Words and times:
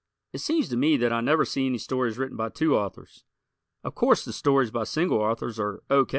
It 0.33 0.39
seems 0.39 0.67
to 0.69 0.77
me 0.77 0.97
that 0.97 1.13
I 1.13 1.21
never 1.21 1.45
see 1.45 1.67
any 1.67 1.77
stories 1.77 2.17
written 2.17 2.35
by 2.35 2.49
two 2.49 2.75
authors. 2.75 3.23
Of 3.83 3.93
course 3.93 4.25
the 4.25 4.33
stories 4.33 4.71
by 4.71 4.85
single 4.85 5.19
authors 5.19 5.59
are 5.59 5.83
O. 5.91 6.07